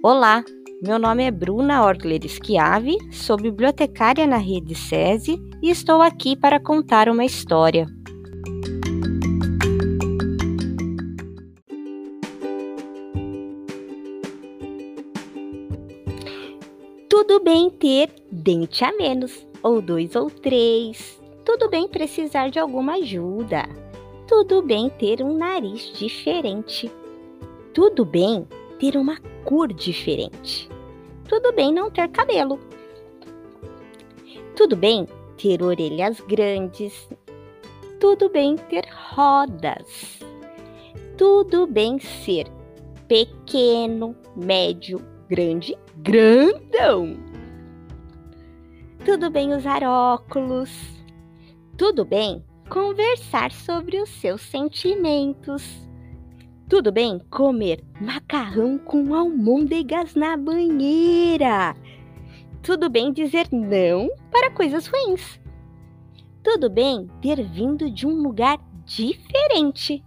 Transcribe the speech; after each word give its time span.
Olá, 0.00 0.44
meu 0.80 0.96
nome 0.96 1.24
é 1.24 1.30
Bruna 1.30 1.84
Orgler 1.84 2.20
Schiavi, 2.22 2.96
sou 3.10 3.36
bibliotecária 3.36 4.28
na 4.28 4.36
rede 4.36 4.72
SESI 4.72 5.42
e 5.60 5.70
estou 5.70 6.00
aqui 6.00 6.36
para 6.36 6.60
contar 6.60 7.08
uma 7.08 7.24
história. 7.24 7.84
Tudo 17.10 17.40
bem 17.40 17.68
ter 17.68 18.08
dente 18.30 18.84
a 18.84 18.96
menos, 18.96 19.44
ou 19.64 19.82
dois 19.82 20.14
ou 20.14 20.30
três. 20.30 21.20
Tudo 21.44 21.68
bem 21.68 21.88
precisar 21.88 22.50
de 22.50 22.60
alguma 22.60 22.98
ajuda. 22.98 23.68
Tudo 24.28 24.62
bem 24.62 24.90
ter 24.90 25.24
um 25.24 25.36
nariz 25.36 25.92
diferente. 25.98 26.88
Tudo 27.74 28.04
bem 28.04 28.46
ter 28.78 28.96
uma 28.96 29.18
cor 29.44 29.72
diferente. 29.72 30.68
Tudo 31.28 31.52
bem 31.52 31.72
não 31.72 31.90
ter 31.90 32.08
cabelo. 32.08 32.58
Tudo 34.56 34.76
bem 34.76 35.06
ter 35.36 35.62
orelhas 35.62 36.20
grandes. 36.20 37.08
Tudo 38.00 38.28
bem 38.28 38.56
ter 38.56 38.86
rodas. 39.14 40.20
Tudo 41.16 41.66
bem 41.66 41.98
ser 41.98 42.46
pequeno, 43.08 44.14
médio, 44.36 45.00
grande, 45.28 45.76
grandão. 45.96 47.16
Tudo 49.04 49.30
bem 49.30 49.54
usar 49.54 49.82
óculos. 49.82 50.70
Tudo 51.76 52.04
bem 52.04 52.44
conversar 52.68 53.50
sobre 53.50 54.00
os 54.00 54.08
seus 54.10 54.42
sentimentos. 54.42 55.87
Tudo 56.68 56.92
bem 56.92 57.18
comer 57.30 57.82
macarrão 57.98 58.76
com 58.76 59.14
almôndegas 59.14 60.14
na 60.14 60.36
banheira. 60.36 61.74
Tudo 62.62 62.90
bem 62.90 63.10
dizer 63.10 63.48
não 63.50 64.10
para 64.30 64.50
coisas 64.50 64.86
ruins. 64.86 65.40
Tudo 66.42 66.68
bem 66.68 67.08
ter 67.22 67.42
vindo 67.42 67.90
de 67.90 68.06
um 68.06 68.22
lugar 68.22 68.58
diferente. 68.84 70.04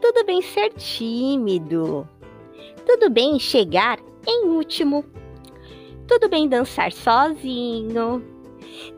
Tudo 0.00 0.24
bem 0.24 0.40
ser 0.40 0.72
tímido. 0.72 2.08
Tudo 2.86 3.10
bem 3.10 3.38
chegar 3.38 3.98
em 4.26 4.46
último. 4.46 5.04
Tudo 6.08 6.26
bem 6.30 6.48
dançar 6.48 6.90
sozinho. 6.90 8.24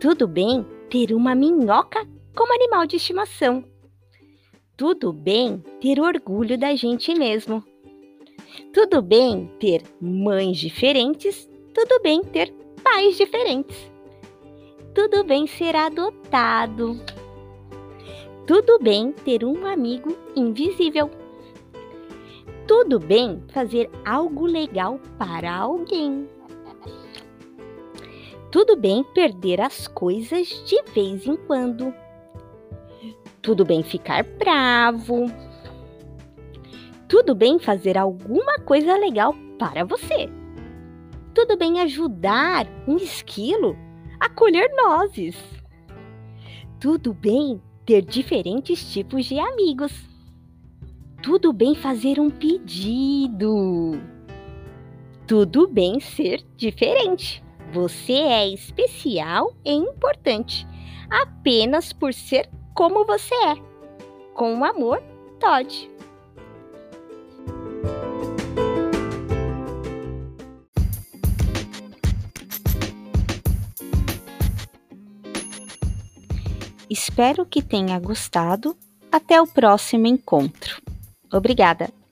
Tudo 0.00 0.26
bem 0.26 0.66
ter 0.90 1.14
uma 1.14 1.36
minhoca 1.36 2.04
como 2.34 2.52
animal 2.52 2.84
de 2.84 2.96
estimação. 2.96 3.73
Tudo 4.76 5.12
bem 5.12 5.62
ter 5.80 6.00
orgulho 6.00 6.58
da 6.58 6.74
gente 6.74 7.14
mesmo. 7.14 7.62
Tudo 8.72 9.00
bem 9.00 9.48
ter 9.60 9.84
mães 10.00 10.58
diferentes, 10.58 11.48
tudo 11.72 12.00
bem 12.02 12.24
ter 12.24 12.52
pais 12.82 13.16
diferentes. 13.16 13.88
Tudo 14.92 15.22
bem 15.22 15.46
ser 15.46 15.76
adotado. 15.76 17.00
Tudo 18.48 18.80
bem 18.80 19.12
ter 19.12 19.44
um 19.44 19.64
amigo 19.64 20.16
invisível. 20.34 21.08
Tudo 22.66 22.98
bem 22.98 23.44
fazer 23.52 23.88
algo 24.04 24.44
legal 24.44 24.98
para 25.16 25.54
alguém. 25.54 26.28
Tudo 28.50 28.76
bem 28.76 29.04
perder 29.14 29.60
as 29.60 29.86
coisas 29.86 30.48
de 30.66 30.82
vez 30.92 31.28
em 31.28 31.36
quando. 31.36 31.94
Tudo 33.44 33.62
bem 33.62 33.82
ficar 33.82 34.24
bravo. 34.24 35.26
Tudo 37.06 37.34
bem 37.34 37.58
fazer 37.58 37.98
alguma 37.98 38.58
coisa 38.60 38.96
legal 38.96 39.34
para 39.58 39.84
você. 39.84 40.30
Tudo 41.34 41.54
bem 41.54 41.78
ajudar 41.80 42.66
um 42.88 42.96
esquilo 42.96 43.76
a 44.18 44.30
colher 44.30 44.72
nozes. 44.74 45.36
Tudo 46.80 47.12
bem 47.12 47.60
ter 47.84 48.00
diferentes 48.00 48.90
tipos 48.90 49.26
de 49.26 49.38
amigos. 49.38 49.92
Tudo 51.22 51.52
bem 51.52 51.74
fazer 51.74 52.18
um 52.18 52.30
pedido. 52.30 54.00
Tudo 55.26 55.68
bem 55.68 56.00
ser 56.00 56.42
diferente. 56.56 57.44
Você 57.74 58.14
é 58.14 58.48
especial 58.48 59.54
e 59.62 59.70
importante 59.74 60.66
apenas 61.10 61.92
por 61.92 62.14
ser 62.14 62.48
como 62.74 63.06
você 63.06 63.34
é. 63.34 63.56
Com 64.34 64.64
amor, 64.64 65.02
Todd. 65.38 65.90
Espero 76.90 77.46
que 77.46 77.62
tenha 77.62 77.98
gostado. 77.98 78.76
Até 79.10 79.40
o 79.40 79.46
próximo 79.46 80.08
encontro. 80.08 80.82
Obrigada! 81.32 82.03